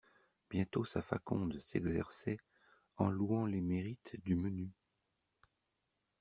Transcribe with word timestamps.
Bientôt 0.49 0.83
sa 0.83 0.99
faconde 1.03 1.59
s'exerçait 1.59 2.39
en 2.97 3.07
louant 3.11 3.45
les 3.45 3.61
mérites 3.61 4.15
du 4.23 4.33
menu. 4.33 4.71